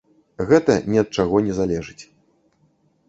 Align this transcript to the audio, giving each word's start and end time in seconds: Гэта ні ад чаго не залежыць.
Гэта 0.51 0.77
ні 0.93 0.97
ад 1.03 1.09
чаго 1.21 1.41
не 1.49 1.53
залежыць. 1.59 2.03